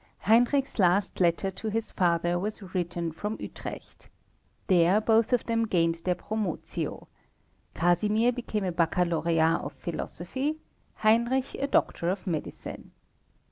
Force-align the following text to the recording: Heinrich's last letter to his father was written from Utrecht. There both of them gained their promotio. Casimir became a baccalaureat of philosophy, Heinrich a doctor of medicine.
Heinrich's 0.25 0.79
last 0.79 1.19
letter 1.21 1.51
to 1.51 1.69
his 1.69 1.91
father 1.91 2.39
was 2.39 2.73
written 2.73 3.11
from 3.11 3.37
Utrecht. 3.39 4.09
There 4.65 4.99
both 4.99 5.31
of 5.31 5.45
them 5.45 5.67
gained 5.67 6.01
their 6.03 6.15
promotio. 6.15 7.05
Casimir 7.75 8.31
became 8.31 8.63
a 8.63 8.71
baccalaureat 8.71 9.61
of 9.63 9.73
philosophy, 9.73 10.57
Heinrich 10.95 11.53
a 11.53 11.67
doctor 11.67 12.09
of 12.09 12.25
medicine. 12.25 12.93